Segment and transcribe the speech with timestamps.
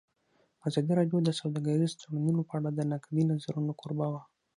[0.67, 4.21] ازادي راډیو د سوداګریز تړونونه په اړه د نقدي نظرونو کوربه وه.